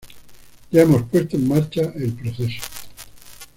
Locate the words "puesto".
1.03-1.37